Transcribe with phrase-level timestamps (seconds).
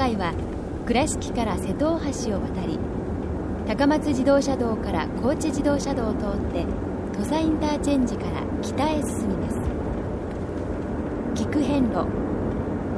[0.00, 0.32] 回は
[0.86, 2.78] 倉敷から瀬戸大橋を渡り
[3.66, 6.64] 高松自動車道から高知自動車道を通って
[7.12, 9.60] 土佐インターチェンジから北へ進みます。
[11.34, 12.06] 菊遍路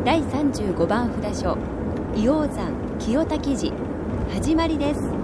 [0.04, 1.58] 第35番札所
[2.14, 3.74] 硫黄山清滝寺
[4.32, 5.21] 始まりです。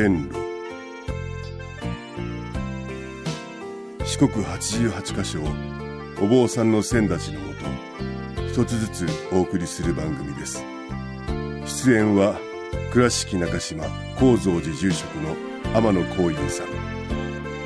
[0.00, 0.34] 遍路。
[4.06, 5.46] 四国88カ所を
[6.22, 7.60] お坊さんの先立ちのもと
[8.48, 10.64] 一つずつお送りする番組です。
[11.66, 12.38] 出演は
[12.92, 13.84] 倉敷中島・
[14.18, 15.36] 高蔵寺住職の
[15.74, 16.66] 天野光雄さん。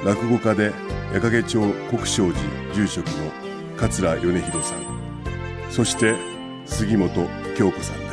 [0.05, 0.73] 落語家で
[1.12, 3.30] 矢掛町国正寺住職の
[3.76, 4.79] 桂米広さん。
[5.71, 6.16] そして
[6.66, 8.04] 杉本京子さん。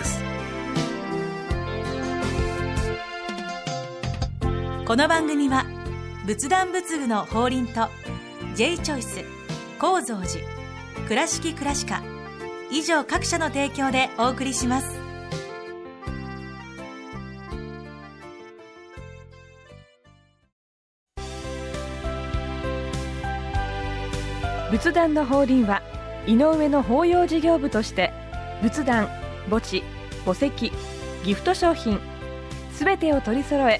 [4.92, 5.64] この番組は
[6.26, 7.88] 仏壇仏具の法輪と
[8.56, 9.24] J チョイス
[9.80, 10.46] 構造寺
[11.08, 12.04] 倉敷倉歯科
[12.70, 14.88] 以上各社の提供でお送りします。
[24.72, 25.82] 仏壇の法輪は
[26.28, 28.12] 井上の法要事業部として
[28.62, 29.08] 仏壇
[29.50, 29.84] 墓地
[30.26, 30.74] 墓石
[31.24, 31.98] ギフト商品
[32.74, 33.80] すべてを取り揃え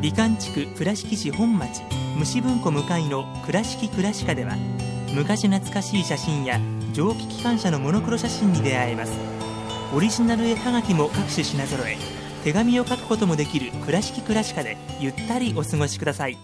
[0.00, 1.82] 美観地区倉敷市本町
[2.16, 4.56] 虫文庫向かいの「倉敷倉歯科」では
[5.14, 6.60] 昔懐かしい写真や
[6.92, 9.12] 蒸気機関車のモノクロ写真に出会えます。
[9.94, 11.96] オリジナル絵はがきも各種品揃え
[12.44, 16.36] 手紙を書くこともできる「倉敷倉歯科」でゆったりお過ごしください。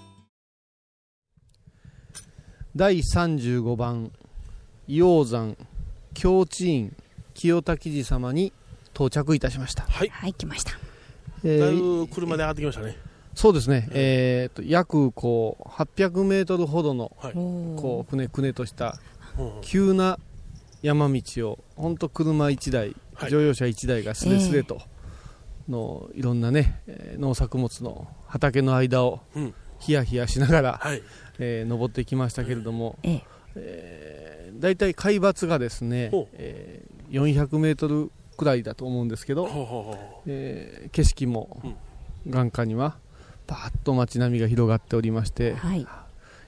[2.74, 4.10] 第35番
[4.88, 5.56] 硫黄山
[6.14, 6.96] 京地院
[7.34, 8.52] 清滝寺様に
[8.94, 10.72] 到着いたしました、はい、はい来ました。
[11.44, 12.96] えだいーぶ車で上がってきましたね。
[13.34, 17.32] そうですね、えーと約こう800メートルほどのはい。
[17.34, 18.98] こうくねくねとした
[19.38, 20.18] うん急な
[20.82, 23.30] 山道を本当車1台、はい。
[23.30, 24.80] 乗用車1台がすれすれと
[25.68, 29.54] のいろんなね、えー農作物の畑の間をうん。
[29.80, 31.02] ヒヤヒヤしながら、はい。
[31.38, 33.22] えー登ってきましたけれども、ええ。
[33.56, 41.60] えー、大体海抜がですねえー400メートルくらいだと思うんですけど、ほうほうほえー景色も
[42.28, 42.96] 眼下には
[43.46, 45.86] パーッと街並みが広がっておりまして、はい。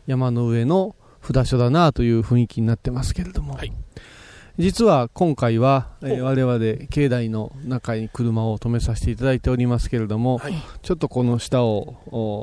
[0.07, 3.73] 山の上の札所だなという雰囲気になってますけれども、はい。
[4.59, 10.55] 実は今回は、えー我々境内の中に車を止めさせていただいておりますけれども、はい。
[10.83, 11.97] ちょっとこの下を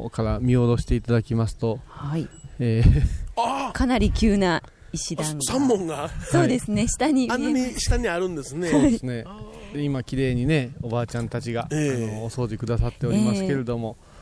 [0.05, 2.27] おから見下ろしていただきますと、はい。
[2.59, 5.41] えーあかなり急な石あ段が。
[5.43, 6.09] 三門が。
[6.29, 8.69] そうですね下にあんなに下にあるんですね。
[8.69, 9.25] そうですね。
[9.73, 12.11] で今綺麗にねおばあちゃんたちが、ええ。
[12.11, 14.12] あのお掃除くださっておりますけれども、えー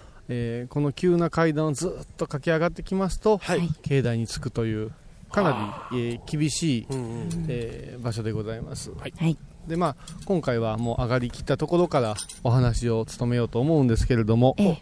[0.69, 3.67] この急な階段をずっと駆け上がってきますと、はい。
[3.81, 4.91] 境内に着くという
[5.31, 7.45] かなり、えー厳しい、うんうん。
[7.49, 9.37] えー場所でございます、はい。
[9.67, 9.95] でまあ
[10.25, 14.81] 今回はもう上がりきったところからお話を務めようと思うんですけれども、ええ。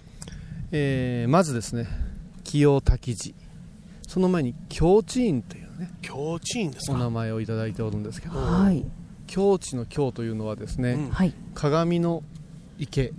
[0.72, 1.88] えーまずですね
[2.44, 3.36] 清滝寺。
[4.08, 6.94] その前に京地院というね強地院ですか？
[6.94, 8.86] お名前をいただいておるんですけどはい。
[9.28, 11.10] 京地の京というのはですね、うん。
[11.12, 11.34] はい。
[11.54, 12.24] 鏡の
[12.80, 13.14] 池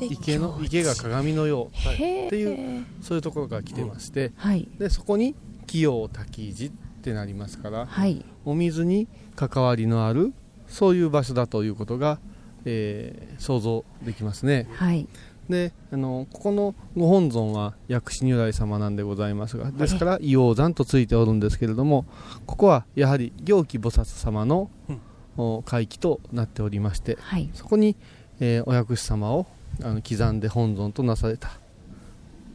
[0.00, 1.88] 池の池が鏡のよう。
[1.90, 4.68] へっていうそういうところから来てまして、はい。
[4.78, 5.34] でそこに
[5.66, 6.72] 清滝寺っ
[7.02, 8.24] てなりますからはい。
[8.44, 10.32] お水に関わりのある
[10.66, 12.18] そういう場所だということが、
[12.64, 14.68] えー想像できますね。
[14.74, 15.06] はい。
[15.48, 22.06] であのここのご本尊は薬師如来様なんでございますがですから硫黄山とついておるんですけれども
[22.46, 25.00] ここはやはり行基菩薩様の、うん。
[25.36, 27.50] お会期となっておりましてはい。
[27.54, 27.96] そこに、
[28.40, 29.46] えーお薬師様を
[29.82, 31.50] あの刻んで本尊となされた。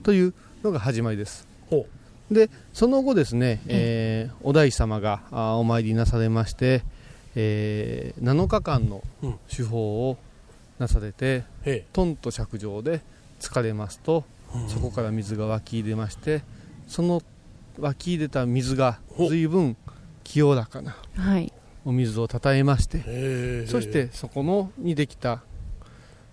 [0.04, 0.34] という
[0.64, 1.48] のが始まりです。
[1.70, 1.86] ほ
[2.32, 6.84] でその後ですね、えーお大師様があお参りなされまして、
[7.36, 9.36] えー7日間のうん。
[9.54, 10.18] 手法を
[10.78, 11.86] なされて、え。
[11.92, 13.02] トンと釈上で
[13.40, 14.24] 疲れますと、
[14.56, 14.70] え。
[14.70, 16.42] そこから水が湧き出まして
[16.88, 17.22] その
[17.80, 19.76] 湧き出た水がほ随分
[20.24, 21.52] 清らかなはい。
[21.86, 23.68] お水をたたえましてええ。
[23.68, 25.42] そしてそこのにできた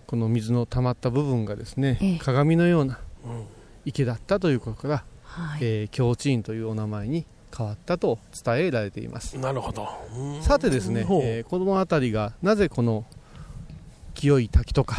[0.06, 2.19] この水の溜まった部分がですね、ええ。
[2.19, 3.44] 鏡のようなうん。
[3.85, 5.61] 池だったということから、はい。
[5.62, 7.25] えー京地院というお名前に
[7.56, 9.37] 変わったと伝えられています。
[9.38, 9.88] なるほど。
[10.17, 13.05] うんさてですね、えーこの辺りがなぜこの
[14.14, 14.97] 清い滝とか、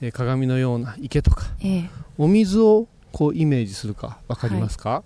[0.00, 1.90] えー鏡のような池とかええ。
[2.18, 5.02] お水をこうイメージするか分かりますか、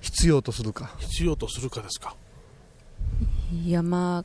[0.00, 0.94] 必要とするか。
[0.98, 2.14] 必要とするかですか？
[3.66, 4.24] 山。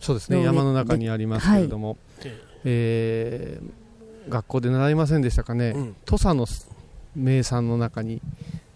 [0.00, 3.84] そうですね山の中にありますけれども、ええー
[4.26, 5.96] 学校で習いませんでしたかね、うん。
[6.06, 6.46] 土佐の
[7.14, 8.22] 名産の中に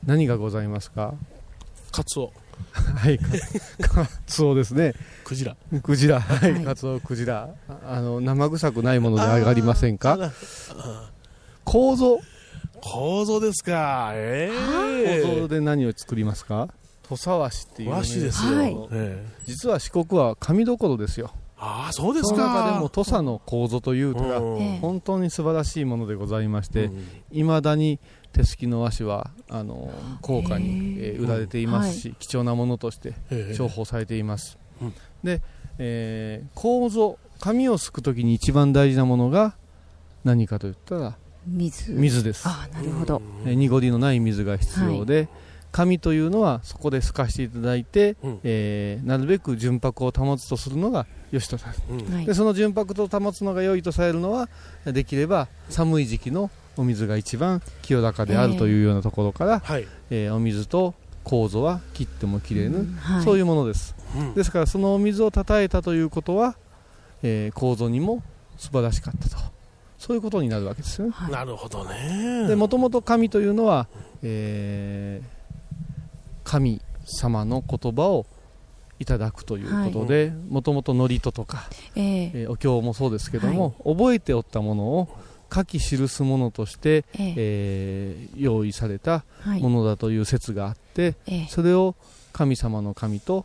[0.04, 1.14] 何がございますか？
[1.90, 2.30] カツオ、
[2.72, 3.24] はいか
[4.04, 4.92] カツオですね。
[5.24, 5.56] クジラ。
[5.82, 6.20] クジラ。
[6.20, 6.64] はい、はい。
[6.66, 7.48] カツオクジラ。
[7.66, 10.30] ああの生臭くないもので上がりませんあかー
[11.64, 12.20] 構造。
[12.82, 14.10] 構造ですか。
[14.14, 14.50] え
[15.06, 16.68] え構造で何を作りますか？
[17.04, 18.54] 土佐和紙っていう、ね、和紙ですよ。
[18.58, 18.76] はい。
[18.92, 22.42] ええ実は四国は紙どころですよああ、そうですそか。
[22.42, 24.58] の中でも土佐の構造というたらうん。
[24.58, 24.78] ええ。
[24.80, 26.92] 本当に素晴らしいものでございましてうん。
[27.32, 27.98] いま、未だに
[28.32, 29.90] 手すきの和紙はあの
[30.22, 33.54] 高価に、へえー売られていますし、貴重なものとしてええ。
[33.54, 34.94] 重宝されています、うん。
[35.24, 35.42] で、
[35.78, 39.54] えー構造紙をすくときに一番大事なものが
[40.24, 41.16] 何かといったら
[41.46, 41.92] 水。
[41.92, 43.22] 水です、ああなるほど。
[43.46, 45.28] えー濁りのない水が必要で、
[45.70, 48.40] 紙というのはそこですかしていただいて、うん。
[48.44, 52.04] えーなるべく純白を保つとするのがよしとされる。
[52.06, 52.14] うん。
[52.14, 52.26] はい。
[52.26, 54.48] でその純白と保つのが良いとされるのは
[54.86, 59.86] できれば寒い時期のお水が一番清らかであるというようなところから、はい。
[60.10, 60.94] えーお水と
[61.24, 62.94] 構造は切っても切れぬ、うん。
[62.94, 63.24] はい。
[63.24, 63.94] そういうものです。
[64.16, 64.34] うん。
[64.34, 66.56] ですからそのお水をたたえたということは、
[67.22, 68.22] えー構造にも
[68.56, 69.36] 素晴らしかったと。
[69.98, 71.12] そういうことになるわけですよね。
[71.12, 71.32] はい。
[71.32, 72.46] なるほどね。
[72.48, 73.88] でもともと神というのは、
[74.22, 75.37] えー
[76.48, 78.24] 神様の言葉を
[78.98, 82.30] いただくということでもともと祝詞とか、ええ。
[82.34, 85.08] えーお経もそうですけども、覚えておったものを
[85.54, 87.34] 書き記すものとして、ええ。
[87.36, 89.62] えー用意されたはい。
[89.62, 91.46] ものだという説があって、ええ。
[91.50, 91.94] それを
[92.32, 93.44] 神様の神と、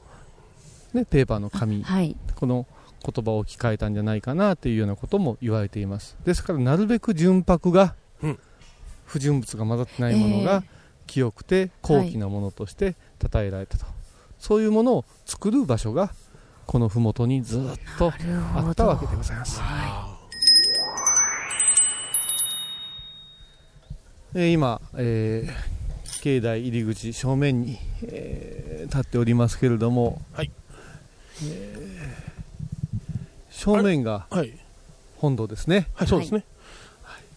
[0.94, 2.16] ね、ペーパーの神はい。
[2.36, 2.66] この
[3.06, 6.16] 言葉を置き換えたんじゃないかなというようなことも言われています。
[6.24, 8.40] ですからなるべく純白が、うん。
[9.06, 10.64] 不純物が混ざってないものが
[11.08, 13.86] 清くて高貴なものとして称えられたと、
[14.40, 16.12] そういうものを作る場所が
[16.66, 17.62] この麓にずっ
[17.98, 18.12] と
[18.56, 20.18] あったわけでございます、あ
[24.36, 25.74] えー今、えー
[26.24, 30.52] 境内入り口正面に、えー立っておりますけれども、はい。
[31.46, 32.24] えー
[33.50, 34.28] 正面が。
[35.18, 35.88] 本堂ですね。
[35.94, 36.44] はい、そうですね。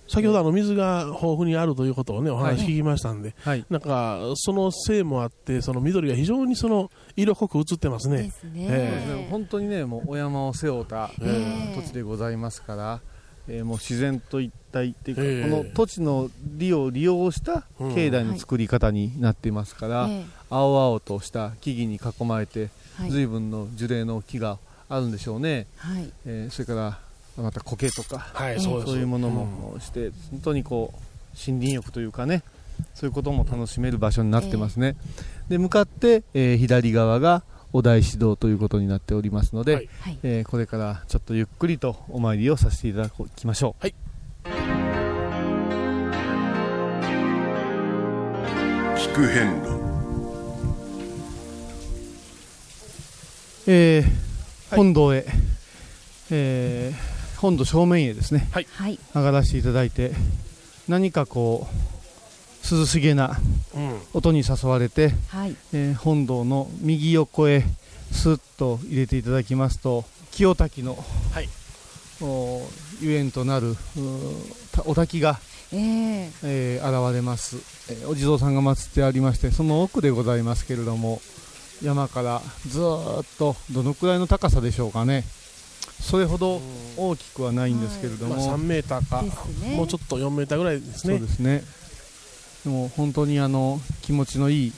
[0.09, 3.65] 先ほどあの水が豊富にあるということをね、お話聞きましたんで、はい。
[3.71, 8.23] なんか、そのせいもあって、その緑が非常にその色濃く映ってますね。
[8.25, 8.31] で。
[8.31, 8.67] すね。
[8.69, 11.81] え本当にねもうお山を背負った、ええ。
[11.81, 13.01] 土地でございますから、
[13.49, 15.51] えーもう自然と一体っていうか、ええ。
[15.51, 17.95] この土地の利を利用したうん。
[17.95, 23.11] 境内の作り方になっていますから、ええ青々とした木々に囲まれて、はい。
[23.11, 26.13] 随分の樹齢の木があるんでしょうね、はい。
[26.25, 27.06] えーそれから
[27.43, 30.97] また苔とか、はい、そういうものもして、本当にこう
[31.37, 32.43] 森林浴というかね
[32.95, 34.97] そういうことも楽しめる場所になってますね、
[35.49, 39.89] で向かって、えー左側がお大師堂ということになっておりますので、はい。
[40.01, 40.19] はい。
[40.23, 43.87] えーこれからちょっとゆっくりとお参りをさせていただきましょう。
[48.97, 49.71] 聞く遍路。
[53.67, 54.03] えー
[54.71, 54.79] はい。
[54.79, 55.27] 本堂へ、
[56.31, 58.67] えー本堂正面へですねはい。
[59.15, 60.13] 上がらせていただいて
[60.89, 63.39] 何かこう涼しげな
[63.75, 63.99] うん。
[64.15, 65.55] 音に誘われて、はい。
[65.73, 67.63] えー本堂の右横へ
[68.13, 70.97] スッと入れていただきますと清滝の、
[71.33, 71.49] はい。
[72.21, 72.63] お
[73.01, 73.77] ゆえんとなる
[74.87, 75.39] お滝が、
[75.73, 77.57] えええー現れます、
[77.91, 81.21] えーお地蔵さんが祀ってありましてその奥でございますけれども
[81.83, 85.25] 山からずーっとどのくらいの高さでしょうかね
[86.01, 86.61] それほど
[86.97, 89.77] 大きくはないんですけれども、まあ、3メーターか、ね。
[89.77, 91.19] もうちょっと4メーターぐらいですね。
[91.19, 91.63] そうですね。
[92.65, 94.73] でも本当にあの気持ちのいい、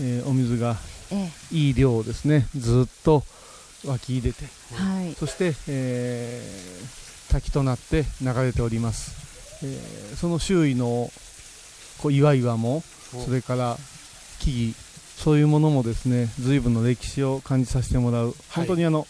[0.00, 0.76] えーお水が
[1.12, 2.46] えいい量をですね。
[2.56, 3.22] ずっと
[3.84, 4.44] 湧き出て。
[4.72, 5.14] えはい。
[5.14, 11.10] そして、えー滝となって流れております、えーその周囲の
[11.98, 12.82] こう岩々も
[13.24, 13.76] それから
[14.38, 14.74] 木々
[15.16, 19.06] そういうものもですね随分の歴史を感じさせてもらう、本当にあの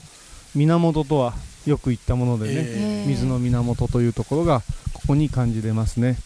[0.55, 1.35] 源とは
[1.67, 4.61] よく言ったものでね、ええ水の源というところが
[4.93, 6.17] ここに感じれますね、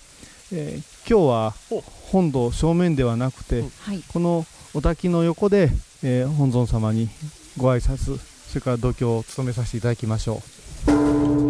[0.53, 3.65] えー今日はお本堂正面ではなくて、
[4.13, 4.45] この
[4.75, 5.71] お滝の横で、
[6.03, 7.09] えー本尊様に
[7.57, 10.43] ご挨拶それから度胸を務めさせていただきましょ
[10.87, 11.48] う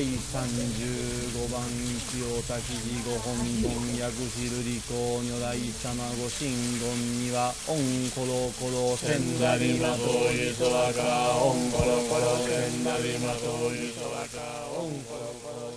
[0.00, 12.48] 第35番一応滝地五本本薬師瑠璃光如来様ご神言にはオンコロコロセンダリマトイソワカオンコロコロセ
[12.80, 13.44] ンダリマト
[13.76, 14.40] イソワカ
[14.80, 15.68] オンコロコロ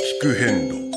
[0.00, 0.90] 聞く変路。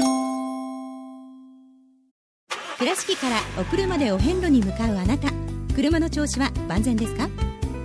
[2.80, 5.28] 倉敷からお車でお遍路に向かうあなた。
[5.76, 7.28] 車の調子は万全ですか？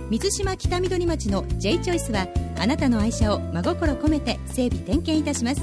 [0.09, 5.61] 水島北緑町の J チョイスはあなたの愛車を真心込めて整備点検いたします。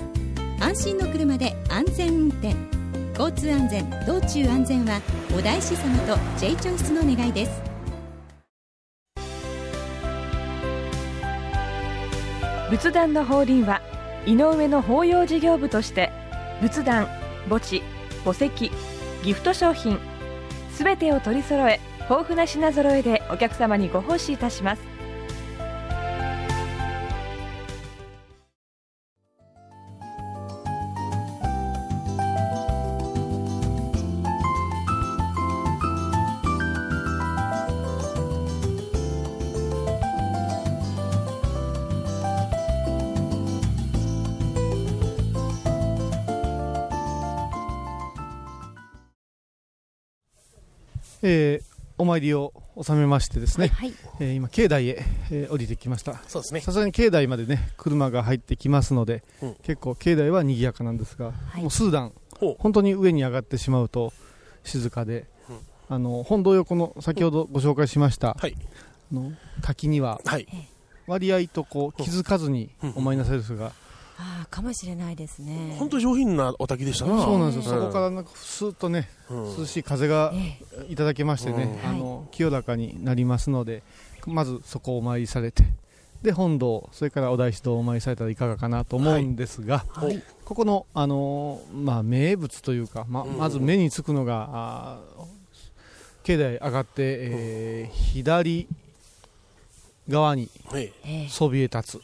[0.61, 2.55] 安心の車で安全運転。
[3.19, 5.01] 交通安全道中安全は
[5.37, 7.61] お大師様と J チョイスの願いです。
[12.71, 13.81] 仏壇の法輪は
[14.27, 16.13] 井上の法要事業部として
[16.61, 17.07] 仏壇
[17.49, 17.83] 墓地
[18.25, 18.71] 墓石
[19.25, 19.99] ギフト商品
[20.73, 24.97] すべてを取り揃え豊富な品揃えでお客様にご奉仕いたします。
[51.23, 51.61] え
[51.99, 56.15] お参りを収めましてですね、はいえー今境内へ、えー降りてきました。
[56.29, 56.61] そうですね。
[56.61, 59.55] さすがに境内までね車が入ってきますので、うん。
[59.63, 61.61] 結構境内は賑やかなんですが、はい。
[61.63, 62.57] もう数段ほう。
[62.59, 64.13] 本当に上に上がってしまうと
[64.65, 65.59] 静かで、うん。
[65.89, 68.55] あの本堂横の先ほどご紹介しました、はい。
[69.13, 70.47] あの滝にははい。
[71.07, 72.93] 割合とこう気づかずにうん。
[72.97, 73.73] お参りなさる人が、
[74.19, 75.77] ああかもしれないですね。
[75.79, 77.23] 本当に上品なお滝でしたな。
[77.23, 77.81] そうなんですよ、うん。
[77.83, 79.57] そこからなんかスーッとね、うん。
[79.59, 80.59] 涼しい風がえ
[80.89, 81.91] いただけましてね、うん。
[81.91, 83.83] あの清らかになりますので
[84.27, 85.65] まずそこをお参りされて
[86.23, 90.23] で本堂それからお大師堂をお参りされたらいかがかなと思うんですが、はい。
[90.45, 93.37] ここの、あのーまあ、名物というか、まうん。
[93.37, 95.37] まず目につくのが、あー
[96.25, 98.67] 境内上がって、えー左
[100.09, 100.49] 側に
[101.29, 102.01] そびえ立つ、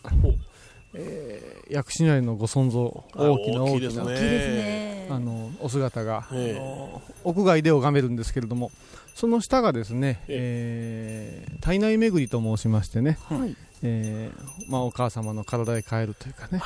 [0.95, 5.07] えー薬師如来のご尊像大きな大きな、ね。
[5.11, 6.61] あのお姿が、ええ。
[6.61, 8.71] あの屋外で拝めるんですけれども
[9.15, 13.57] その下がですね、えー体内巡りと申しましてね、はい。
[13.83, 16.61] えーまあ、お母様の体へ帰るというかね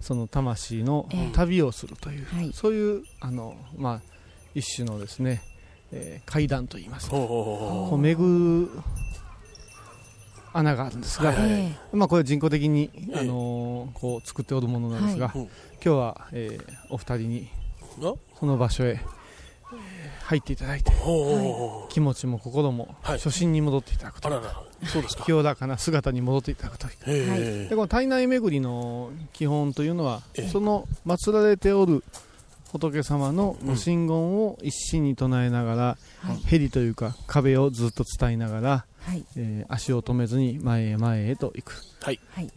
[0.00, 1.34] その魂のええ。
[1.34, 2.52] 旅をするという、はい。
[2.54, 4.00] そういうあの、まあ、
[4.54, 5.42] 一種のですね、
[5.92, 8.70] えー階段といいますかこう巡る
[10.54, 11.34] 穴があるんですが、
[11.92, 13.18] まあ、これは人工的に、ええ。
[13.20, 15.46] あのーこう作っておるものなんですが、今
[15.80, 17.48] 日は、えーお二人に
[18.38, 18.98] その場所へ、えー
[20.24, 20.90] 入っていただいて
[21.90, 23.18] 気持ちも心もはい。
[23.18, 24.30] 初心に戻っていただくと
[25.24, 26.86] 清らかな姿に戻っていただくと
[27.68, 30.48] でこの体内巡りの基本というのはええ。
[30.48, 32.02] その祀られておる
[32.78, 35.82] 仏様のご神言を一心に唱えながら、
[36.18, 36.36] はい。
[36.44, 39.24] ヘリというか壁をずっと伝えながら、はい。
[39.36, 41.82] えー足を止めずに前へ前へと行く。
[42.02, 42.18] はい。
[42.30, 42.50] はい。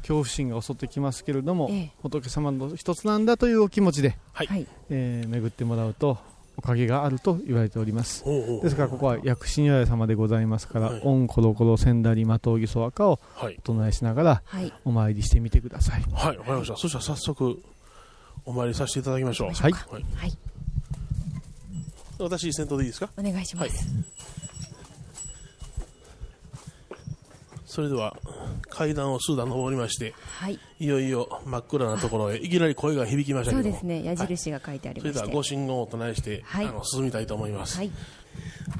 [0.00, 1.92] 恐怖心が襲ってきますけれども、ええ。
[2.02, 4.46] 仏様の一つなんだというお気持ちで、はい。
[4.46, 4.66] はい。
[4.90, 6.18] えー巡ってもらうと
[6.58, 8.24] おかげがあると言われております。
[8.62, 11.00] ですからここは薬師如来様でございますから、はい。
[11.02, 13.56] オンコロコロセンダリマトウギソワカをはい。
[13.58, 14.70] お唱えしながらはい。
[14.84, 16.02] お参りしてみてください。
[16.12, 16.76] はいわかりました。
[16.76, 17.62] そしたら早速
[18.46, 19.50] お参りさせていただきましょう。
[19.50, 19.72] はい。
[19.72, 20.04] はい。
[20.14, 20.38] はい。
[22.18, 23.10] 私先頭でいいですか？
[23.18, 23.86] お願いします、
[27.66, 28.16] それでは
[28.70, 30.58] 階段を数段登りましてはい。
[30.80, 33.64] いよいよ真っ暗なところへいきなり声が響きましたけども。
[33.64, 34.02] そうですね。
[34.02, 36.66] 矢印が書いてありそれではご神言を唱えして、はい。
[36.66, 37.90] あの進みたいと思います、はい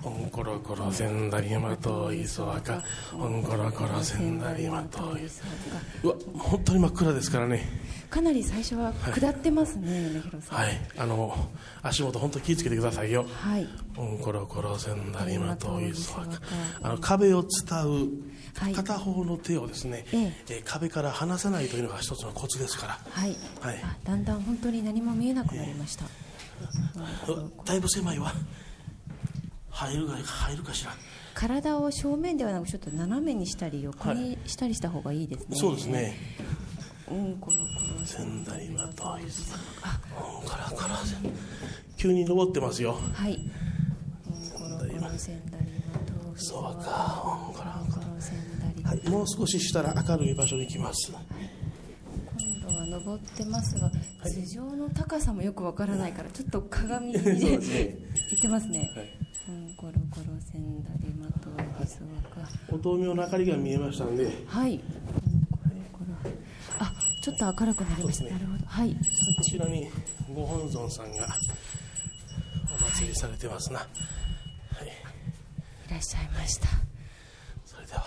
[0.02, 2.82] オンコロコロセンダリマトイソワカ
[3.14, 5.42] オンコロコロセンダリマトイソ
[6.02, 7.68] うわ本当に真っ暗ですからね
[8.10, 10.58] かなり最初は下ってますね、米広さん。
[10.58, 11.36] はいあの
[11.82, 16.40] 足元本当気をつけてくださいよはいオンコロコロセンダリマトイソワカ
[16.82, 17.50] あの壁を伝
[17.84, 24.24] う片方の手をですね、ええ壁から離さないというのが一つのコツですからはい、はいだん。
[24.24, 24.40] だん。
[24.40, 26.04] 本当に何も見えなくなりました、
[27.64, 28.32] だいぶ狭いわ
[29.76, 30.92] 入るが入るかしら。
[31.34, 36.16] 体を正面ではなくちょっと斜めにしたり横にしたりした方がいいですね、そうですね。
[37.10, 39.54] うんコロコロセンダリマトイソ
[40.18, 41.30] オンコロコロセン
[41.96, 42.98] 急に登ってますよ。
[43.12, 43.34] はい。
[43.34, 47.22] うんコロコロセンダリマトウそうか。
[47.46, 51.12] オンコロコロセンダリはい、もう少ししたら明るい場所に行きます。
[51.12, 53.90] 今度は登ってますが、
[54.24, 57.98] 頭上の高さもよくわからないからちょっと鏡に そうですね。
[58.30, 58.90] 行ってますね、
[59.20, 59.25] うん
[59.76, 61.50] ゴロゴロせんだりまと
[61.82, 64.80] いそわかお灯明の明かりが見えましたんではい
[66.78, 68.64] あちょっと明るくなりました、なるほど。
[68.66, 68.94] はい。
[68.94, 68.96] こ
[69.42, 69.88] ちらに
[70.32, 71.26] ご本尊さんが
[72.78, 73.88] お祭りされてますな、はい、
[75.88, 76.68] いらっしゃいました。
[77.64, 78.04] それでは。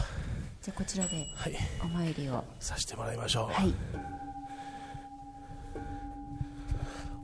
[0.61, 1.53] じゃあこちらではい。
[1.83, 2.43] お参りを。
[2.59, 3.53] させてもらいましょう。
[3.53, 3.73] はい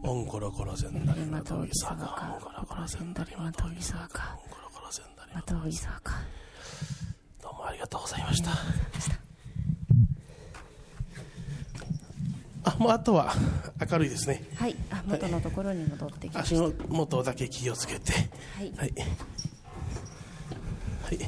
[0.08, 1.06] オンコロコロせん。
[1.06, 2.32] だりまといさか。
[2.34, 3.14] オンコロコロせん。
[3.14, 6.22] だりまといさかオンコロコロせんだりまといさか
[7.42, 8.52] どうもありがとうございました。
[12.68, 13.34] あもうあとは
[13.92, 14.44] 明るいですね。
[14.56, 14.76] はい。
[14.92, 18.14] あ元のところに戻ってきま足の元だけ気をつけて。
[18.58, 18.74] はい。
[18.76, 18.94] はい。
[21.04, 21.20] はい、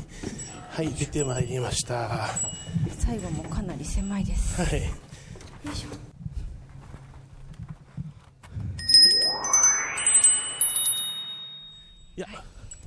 [0.69, 1.95] はい、出てまいりました。
[2.07, 2.27] は
[2.97, 4.75] 最後もかなり狭いです。
[4.75, 4.81] い。
[4.81, 4.87] よ
[5.71, 6.06] いしょ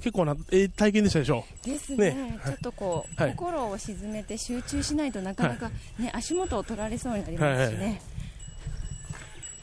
[0.01, 2.15] 結構な、えー体験でしたでしょですね。
[2.15, 2.39] ね。
[2.45, 3.35] ちょっとこう、はい。
[3.35, 7.85] 心を沈めて集中しないとなかなか、ね足元を取られそうになりますしね、はい。
[7.87, 8.01] はい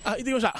[0.04, 0.56] あ行ってきました。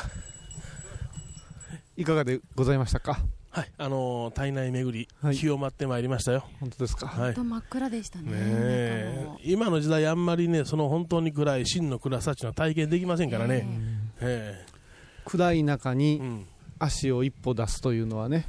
[1.96, 3.20] いかがでございましたか？
[3.50, 3.72] はい。
[3.78, 5.36] あのー体内巡り、はい。
[5.38, 6.44] 清まってまいりましたよ。
[6.60, 7.34] 本当ですか、はい。
[7.34, 8.26] 本当真っ暗でしたね。
[8.26, 9.28] ねえ。
[9.44, 13.66] 今の時代あんまりねその本当に暗い真の暗さっていうのは体験できませんからね、
[14.20, 14.66] え。
[15.26, 16.48] 暗い中えにうん。
[16.80, 18.46] 足を一歩出すというのはね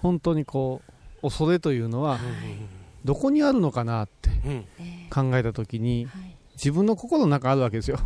[0.00, 0.82] 本当にこ
[1.20, 2.18] う恐れというのは
[3.04, 4.64] どこにあるのかなってうん。
[5.10, 6.36] 考えた時にはい。
[6.54, 7.98] 自分の心の中あるわけですよ。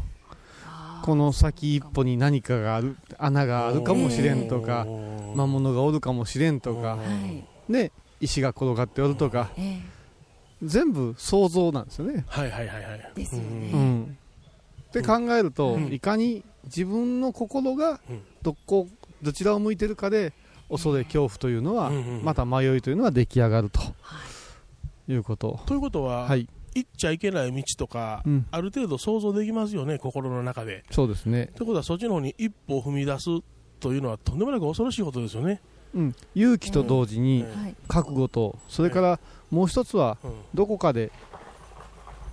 [1.04, 4.87] この先一歩に何かがある穴があるかもしれんとか
[5.34, 6.99] 魔物がおるかもしれんとかは
[7.68, 7.72] い。
[7.72, 9.80] ね石が転がっておるとかえ
[10.62, 12.25] 全部想像なんですよね。
[12.28, 13.12] はいはいはいはい。
[13.16, 14.18] えですよね、うん、
[14.90, 15.92] って考えると、うん。
[15.92, 18.22] いかに自分の心がうん。
[18.42, 18.87] どこ
[19.22, 20.33] どちらを向いてるかで
[20.72, 23.80] 恐れ恐怖というのは、うんうんまた迷いというのは出来上がると。
[25.08, 25.14] い。
[25.14, 25.61] うこと。
[25.66, 28.46] ということは、はい、行っちゃいけない道とか、うん。
[28.50, 30.85] ある程度想像できますよね心の中で。
[30.90, 33.26] そうですね、ということはそっちの方に一歩を踏み出す
[33.80, 35.61] というのはとんでもなく恐ろしいことですよね、
[35.94, 37.44] うん、勇気と同時に
[37.88, 40.32] 覚悟とそれからもう一つはうん。
[40.54, 41.11] どこかで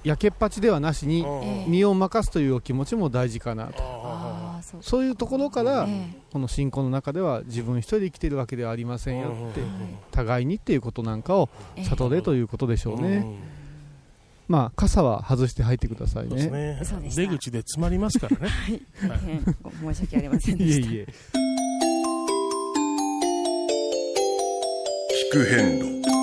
[0.03, 1.65] 焼けっぱちではなしにええ。
[1.67, 3.83] 身を任すというお気持ちも大事かなと
[4.81, 5.05] そう。
[5.05, 9.69] いうところからえこの信仰の中では自分一人で生きているわけではありませんよってうん。
[10.11, 13.37] 互いにっていうことなんかをえ悟れということでしょうね、うん。
[14.47, 16.79] まあ傘は外して入ってくださいね。
[17.15, 18.49] 出口で詰まりますからね。
[19.07, 20.87] 大変ご申し訳ありませんでした。
[20.89, 21.07] いえいえ。
[25.31, 26.18] 聞く遍路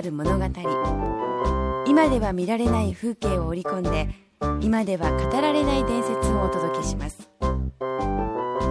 [0.00, 0.44] 路にまつわる物語。
[1.86, 4.08] 今では見られない風景を織り込んで
[4.60, 7.28] 今では語られない伝説をお届けします。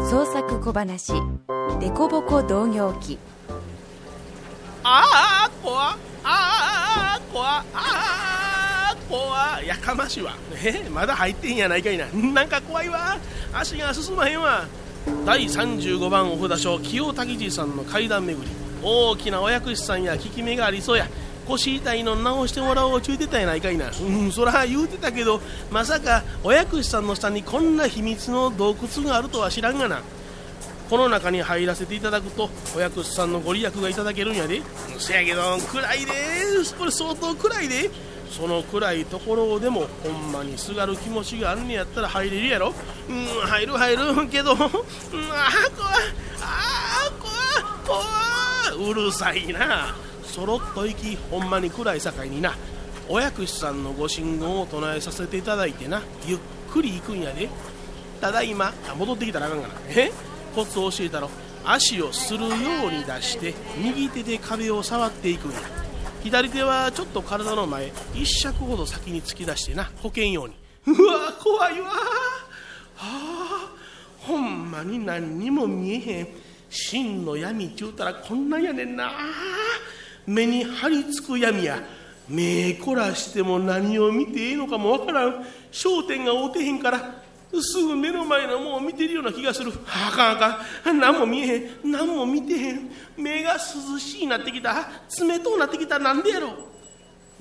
[0.09, 1.13] 創作小話
[1.79, 3.19] 「デコボコ同業記。
[4.83, 7.63] ああ怖っああ怖っあ
[8.93, 10.33] あ怖っやかましいわ。
[10.63, 12.07] えまだ入ってんやないかいな。
[12.07, 13.17] なんか怖いわ。
[13.53, 14.65] 足が進まへんわ。
[15.25, 18.60] 第35番お札所清滝寺さんの階段巡り。
[18.83, 21.07] 大きなお薬師さんや効き目がありそうや。
[21.47, 23.89] 腰痛いの直してもらおうちゅうてたやないかいな。
[23.89, 25.41] うんそら言うてたけど
[25.71, 30.01] まさかお薬師さんの下にこんな秘密の洞窟があるとは知らんがな。
[30.89, 34.61] この中に入らせていただくとお薬師さんのご利益がいただけるんやで。
[34.99, 36.11] せやけど暗いで。
[36.77, 37.89] これ相当暗いで。
[38.29, 42.73] その暗いところでもほんまにすがる気持ちがあるんやったら入れるやろ。
[43.09, 44.53] うん入る入るけど。
[44.53, 44.79] うんあー怖い。
[46.39, 48.03] あー怖い。
[48.03, 48.20] 怖い。
[48.89, 49.95] うるさいな。
[50.23, 52.55] そろっと行きほんまに暗い境にな。
[53.09, 56.01] お薬師さんのご神言を唱えさせていただいてな。
[56.25, 56.39] ゆっ
[56.71, 57.49] くり行くんやで。
[58.21, 58.73] ただいま。
[58.97, 59.73] 戻ってきたらあかんがな。
[59.89, 60.11] え？
[60.55, 61.29] コツを教えたろ。
[61.63, 62.55] 足をするよ
[62.87, 65.59] うに出して右手で壁を触っていくんや。
[66.23, 69.91] 左手はちょっと体の前一尺ほど先に突き出してな。
[70.01, 70.55] こけんように。
[70.87, 71.87] うわ怖いわ。
[71.87, 71.95] は
[72.97, 73.69] あ。
[74.19, 76.27] ほんまに何にも見えへん。
[76.71, 79.11] 真の闇っちゅうたらこんなんやねんな。
[80.25, 81.83] 目に張り付く闇や。
[82.29, 85.45] 目凝らしても何を見ていいのかもわからん。
[85.71, 87.21] 焦点が合うてへんから
[87.59, 89.73] すぐ目の前のもんを見てるような気がする。
[89.85, 90.97] あかんあかん。
[90.97, 91.91] 何も見えへん。
[91.91, 92.89] 何も見てへん。
[93.17, 94.89] 目が涼しいなってきた。
[95.19, 95.99] 冷とうなってきた。
[95.99, 96.53] なんでやろ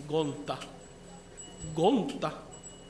[0.09, 0.59] ゴンタ
[1.73, 2.33] ゴンタ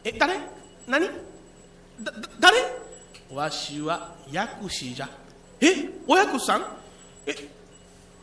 [0.03, 0.39] え誰？
[0.87, 1.07] 何？
[1.07, 2.57] だ誰？
[3.31, 5.09] わしは薬師じゃ。
[5.61, 6.67] えお薬師さん？
[7.27, 7.35] え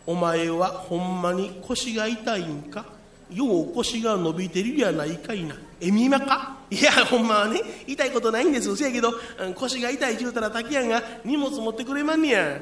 [0.06, 2.86] お前はほんまに腰が痛いんか？
[3.30, 5.56] よう腰が伸びてるやないかいな。
[5.80, 6.58] えみまか？
[6.72, 9.14] いやほんまはね痛いことないんですせやけど
[9.56, 12.60] 腰が痛いちゅうたら滝やんが荷物持ってくれまんねや。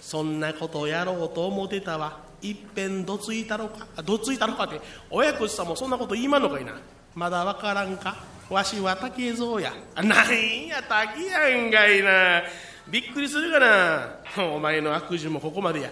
[0.00, 2.20] そんなことやろうと思ってたわ。
[2.40, 4.02] いっぺんどついたろか？
[4.02, 6.74] どついたろかっておやくしさんもそんなこと言いまんのかいな。
[7.14, 8.16] まだわからんか？
[8.50, 9.72] わしは竹蔵や。
[9.96, 12.42] なんや滝やんかいな。
[12.90, 13.60] びっくりするが
[14.36, 14.44] な？
[14.54, 15.90] お前の悪事もここまでや。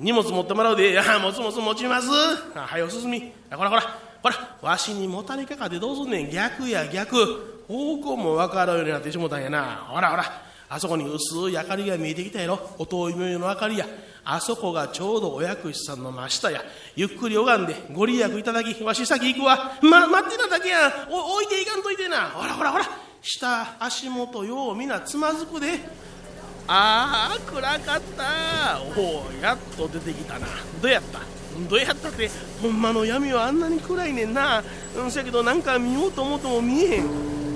[0.00, 0.92] 荷物持ってもらうで。
[0.92, 2.08] いや持つ持つ持ちます。
[2.54, 3.32] あはよ進み。
[3.50, 3.82] ほらほら。
[4.22, 4.56] ほら。
[4.62, 6.30] わしにもたれかかってどうすんねん。
[6.30, 7.64] 逆や逆。
[7.68, 9.86] 方向も分からんようになってしもたんやな。
[9.88, 10.42] ほらほら。
[10.70, 12.60] あそこに薄い明かりが見えてきたやろ。
[12.78, 13.86] お遠い目の明かりや。
[14.24, 16.62] あそこがちょうどお薬師さんの真下や。
[16.94, 19.72] ゆっくり拝んでご利益いただきわし先行くわ。
[19.82, 21.08] ま待ってただけや。
[21.10, 22.28] お置いていかんといてな。
[22.28, 22.84] ほらほらほら。
[23.22, 26.07] 下足元ようみなつまずくで。
[26.70, 28.80] ああ暗かった。
[28.94, 30.46] おおやっと出てきたな。
[30.82, 31.20] どうやった？
[31.68, 34.62] どうやったってほんまの闇はあんなに暗いねんな。
[34.94, 37.04] うんせやけどなんか見ようと思っても見えへん。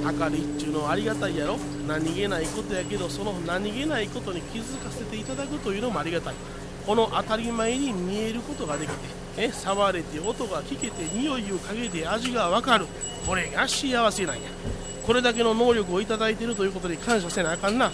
[0.02, 1.58] 明るいっちゅうのはありがたいやろ？
[1.86, 6.34] 何気ないことやけどその何気ないことに気づかせていただくというのもありがたい。
[6.86, 8.96] この当たり前に見えることができて
[9.36, 12.86] え触れて音が聞けて匂いを嗅げて味がわかる。
[13.26, 14.42] これが幸せなんや。
[15.06, 17.92] これだけの能力をいただいているということに感謝せなあかんな。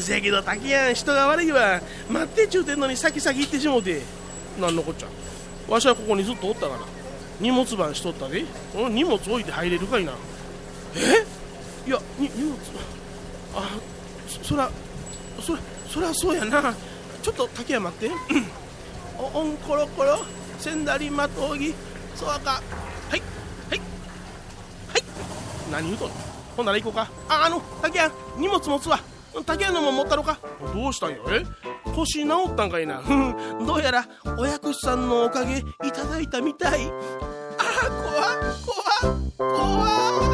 [0.00, 1.80] せやけど滝やん人が悪いわ。
[2.08, 4.00] 待ってちゅうてんのに先々行ってしもて。
[4.60, 5.08] なんのこっちゃ。
[5.72, 6.80] わしはここにずっとおったから
[7.40, 8.44] 荷物番しとったで。
[8.74, 10.12] 荷物置いて入れるかいな。
[10.96, 11.88] え？
[11.88, 12.56] いやに荷物。
[13.56, 13.68] あ
[14.28, 14.70] そそら
[15.40, 16.74] そらそらそうやな。
[17.22, 18.14] ちょっと竹や待って。
[19.18, 20.18] おおんころころ
[20.58, 21.74] せんだりまとうぎ。
[22.14, 22.62] そわか。
[23.10, 23.22] はい。
[23.70, 23.80] はい。
[24.88, 25.02] はい。
[25.70, 26.10] 何言うとん。
[26.56, 27.10] ほんなら行こうか。
[27.28, 29.00] ああの竹や荷物持つわ。
[29.42, 30.38] 竹やのも持ったのか。
[30.74, 31.16] どうしたんや？
[31.30, 31.44] え？
[31.94, 33.02] 腰治ったんかいな。
[33.66, 34.06] どうやら
[34.38, 36.80] お薬師さんのおかげいただいたみたい。
[36.86, 36.92] あ
[37.82, 39.84] あ怖
[40.26, 40.33] 怖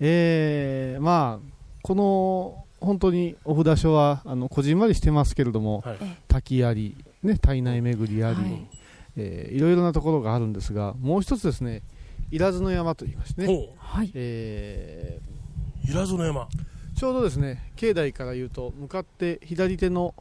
[0.00, 1.46] えー、まあ
[1.82, 5.98] この本当にお札所はあのこじんまりしてますけれども、はい。
[6.28, 8.68] 滝あり、ね、体内巡りあり、はい。
[9.16, 11.82] えーいろいろなところがあるんですがもう一つですね
[12.30, 14.10] いらずの山といいましてね、ほはい。
[14.14, 15.20] え
[15.88, 16.42] ういらずの山。
[16.42, 16.46] ー
[16.98, 20.14] ちょうどですね境内から言うと向かって左手の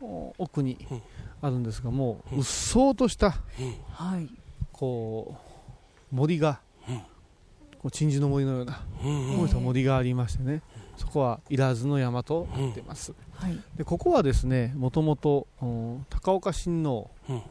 [0.00, 1.02] お奥にうん。
[1.42, 2.38] あるんですがもううん。
[2.38, 3.30] うっそうとした
[3.92, 4.28] はい。
[4.72, 5.36] こ
[6.12, 6.56] う森が、うん
[7.80, 10.62] こう鎮守の森のようなうんこうした森がありましてね
[10.96, 13.58] そこはいらずの山となってます、はい。
[13.76, 17.42] でここはですねもともとお高岡親王、うん。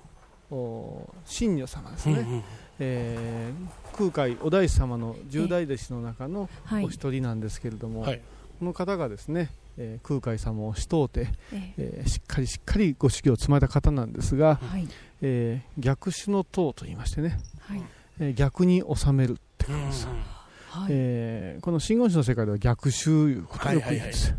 [0.52, 2.44] お親女様ですね、うんうん
[2.80, 6.86] えー空海お大師様の十大弟子の中のはい。
[6.86, 8.22] お一人なんですけれども、はい。
[8.60, 12.04] この方がですね、えー空海様をしとうて、ええ。
[12.06, 14.88] ーしっかりしっかりご修行を積まれた方なんですが、はい。
[15.22, 17.82] えー逆種の塔と言いましてね、はい。
[18.22, 19.84] えー逆に収めるって書うんうん。
[19.84, 20.08] きます、
[20.70, 20.88] はい。
[20.90, 24.36] えーこの真言宗の世界では逆襲いうことをよく言うんです、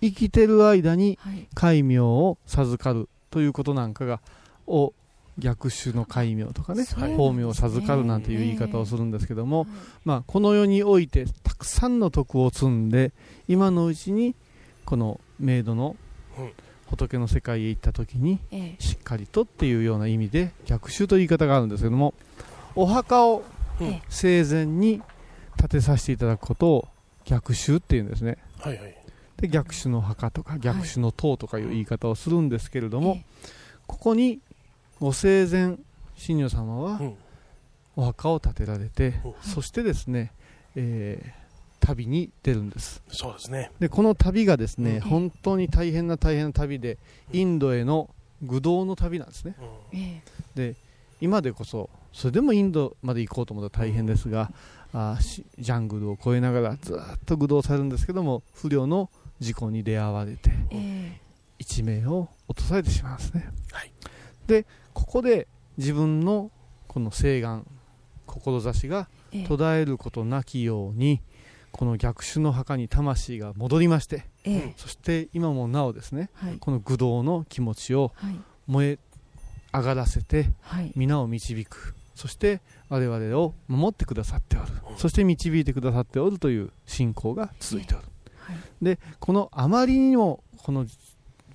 [0.00, 1.48] 生きてる間にはい。
[1.54, 4.20] 戒名を授かるということなんかが
[4.66, 4.92] を
[5.38, 6.84] 逆襲の戒名とかね
[7.16, 9.68] 法名を授かるなんていう言い方をするんですけども、はい
[10.04, 13.12] まあ、この世においてたくさんの徳を積んで
[13.46, 14.34] 今のうちに
[14.86, 15.96] この冥土の
[16.38, 16.52] うん。
[16.86, 18.82] 仏の世界へ行った時にええ。
[18.82, 22.14] しっかりとっていうような意味で逆襲という言い方があるんですけども
[22.76, 23.55] お墓をえ
[24.08, 25.02] 生前に
[25.58, 26.88] 建てさせていただくことを
[27.24, 28.38] 逆襲っていうんですね。
[28.58, 28.96] はいはい。
[29.36, 33.24] で逆襲の墓とか逆襲の塔とかいう言い方をするんですけれども、え
[33.86, 34.40] ここに
[35.00, 35.76] ご生前
[36.26, 37.14] 神女様はうん。
[37.98, 39.34] お墓を建てられて、うん。
[39.40, 40.32] そしてですね、
[40.74, 41.46] えー
[41.78, 43.00] 旅に出るんです。
[43.08, 43.70] そうですね。
[43.78, 45.00] でこの旅がですね、うん。
[45.02, 46.98] 本当に大変な大変な旅で
[47.32, 48.10] インドへの
[48.42, 49.54] 愚道の旅なんですね。
[49.92, 49.98] うん。
[49.98, 50.22] え。
[50.56, 50.74] で
[51.20, 54.50] 今でこそそれでもインドまで行こうと思ったら大変ですが、
[54.94, 61.20] あジャングルを越えながらずっと愚道されるんですけども不慮の事故に出会われてええ。
[61.58, 63.92] 一命を落とされてしまうんですね、はい。
[64.46, 66.50] でここで自分の
[66.88, 67.66] この誓願
[68.26, 69.44] 志がええ。
[69.46, 71.20] 途絶えることなきように
[71.70, 74.74] この逆襲の墓に魂が戻りましてええ。
[74.78, 76.56] そして今もなおですねはい。
[76.58, 78.40] この愚道の気持ちをはい。
[78.66, 78.98] 燃え
[79.74, 80.92] 上がらせてはい。
[80.96, 84.66] 皆を導くそして我々を守ってくださっておる。
[84.96, 88.04] そして導いてくださっておるという信仰が続いておる。
[88.40, 88.56] はい。
[88.82, 90.86] でこのあまりにもこの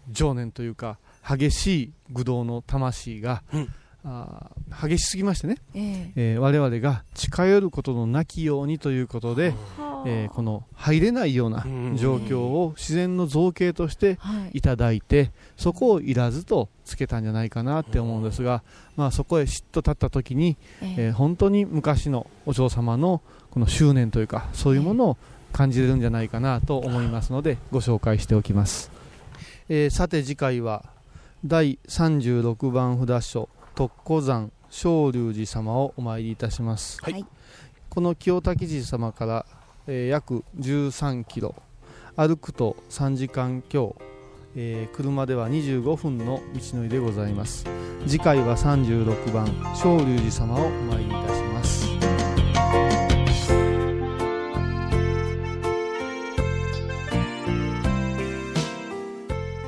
[0.10, 0.98] 情念というか
[1.28, 3.68] 激しい愚道の魂が、うん。
[4.04, 6.36] あー激しすぎましてね、ええ。
[6.38, 9.54] ー我々が近寄ることのなきようにということで、
[10.08, 11.98] えーこの入れないようなうん。
[11.98, 14.58] 状況を自然の造形としてはい。
[14.58, 18.64] いただいてそこをいらずとつけたんじゃないかなって思うんですが、
[18.98, 21.10] まあ、そこへしっと立った時に、ええ。
[21.10, 25.18] ー本当に昔のお嬢様のこの執念というかそういうものを
[25.52, 28.92] 感じれるんじゃないかなと思いますのでご紹介しておきます、
[29.68, 30.86] えーさて次回は
[31.46, 37.26] 第36番札所特古山昇龍寺様をお参りいたします、はい。
[37.90, 39.46] この清滝寺様から、
[39.88, 41.56] えー約13キロ
[42.16, 43.96] 歩くと3時間強、
[44.56, 47.66] えー車では25分の道のりでございます。
[48.08, 51.88] 次回は36番昇龍寺様をお参りいたします。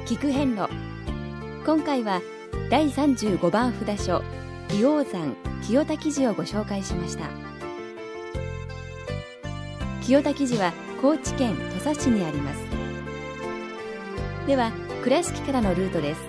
[0.05, 0.69] 聞く遍路。
[1.65, 2.21] 今回は
[2.69, 4.21] 第35番札所
[4.69, 7.29] 硫黄山清滝寺をご紹介しました。
[10.01, 12.72] 清滝寺は高知県土佐市にあります。
[14.47, 14.71] では
[15.03, 16.21] 倉敷からのルートです。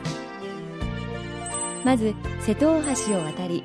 [1.85, 3.65] まず瀬戸大橋を渡り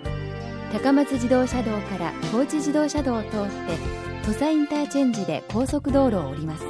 [0.73, 3.39] 高松自動車道から高知自動車道を通って
[4.25, 6.65] 土佐インターチェンジで高速道路を降ります。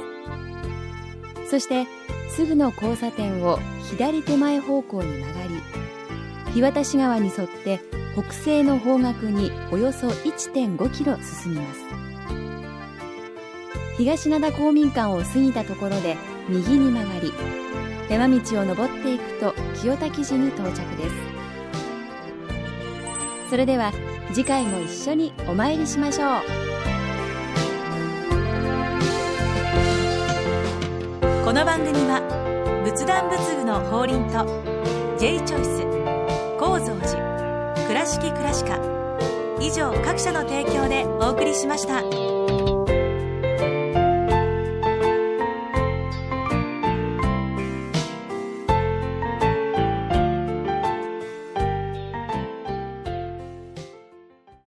[1.50, 1.86] そして
[2.28, 3.58] すぐの交差点を
[3.90, 7.80] 左手前方向に曲がり日渡川に沿って
[8.14, 11.80] 北西の方角におよそ1.5キロ進みます。
[13.98, 16.16] 東灘公民館を過ぎたところで
[16.48, 17.32] 右に曲がり
[18.08, 21.14] 山道を登っていくと清滝寺に到着です
[23.48, 23.92] それでは
[24.32, 26.40] 次回も一緒にお参りしましょう
[31.44, 32.20] この番組は
[32.84, 34.46] 仏壇仏具の法輪と
[35.18, 35.84] J チョイス
[36.58, 39.00] 構造寺倉敷倉歯科
[39.60, 42.29] 以上各社の提供でお送りしました。